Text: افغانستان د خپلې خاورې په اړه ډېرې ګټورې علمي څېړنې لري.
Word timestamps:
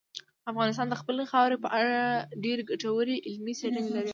افغانستان 0.51 0.87
د 0.89 0.95
خپلې 1.01 1.23
خاورې 1.31 1.55
په 1.63 1.69
اړه 1.79 1.99
ډېرې 2.43 2.63
ګټورې 2.71 3.15
علمي 3.27 3.53
څېړنې 3.59 3.91
لري. 3.97 4.09